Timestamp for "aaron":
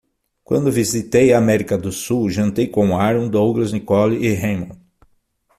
2.97-3.29